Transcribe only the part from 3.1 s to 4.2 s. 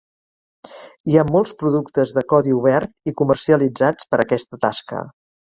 i comercialitzats